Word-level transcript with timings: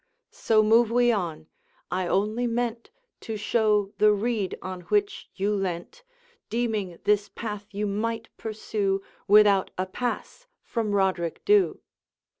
So 0.31 0.63
move 0.63 0.89
we 0.89 1.11
on; 1.11 1.45
I 1.91 2.07
only 2.07 2.47
meant 2.47 2.89
To 3.19 3.37
show 3.37 3.93
the 3.99 4.11
reed 4.11 4.57
on 4.59 4.81
which 4.89 5.29
you 5.35 5.53
leant, 5.53 6.01
Deeming 6.49 6.97
this 7.03 7.29
path 7.29 7.67
you 7.71 7.85
might 7.85 8.35
pursue 8.35 9.03
Without 9.27 9.69
a 9.77 9.85
pass 9.85 10.47
from 10.63 10.93
Roderick 10.93 11.45
Dhu.' 11.45 11.81